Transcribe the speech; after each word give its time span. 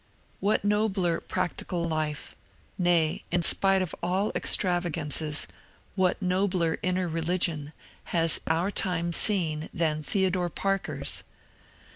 What 0.39 0.65
nobler 0.65 1.21
practical 1.21 1.87
life— 1.87 2.35
nay, 2.89 3.23
in 3.29 3.43
spite 3.43 3.83
of 3.83 3.93
all 4.01 4.31
extravagances, 4.33 5.45
what 5.93 6.19
nobler 6.19 6.79
inner 6.81 7.07
religion— 7.07 7.71
has 8.15 8.41
our 8.47 8.71
time 8.71 9.13
seen 9.13 9.69
than 9.71 10.01
Theodore 10.01 10.49
Parker's 10.49 11.23